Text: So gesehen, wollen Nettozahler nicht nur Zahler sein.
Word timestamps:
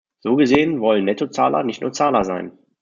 So 0.21 0.35
gesehen, 0.35 0.79
wollen 0.81 1.05
Nettozahler 1.05 1.61
nicht 1.61 1.81
nur 1.81 1.93
Zahler 1.93 2.23
sein. 2.23 2.57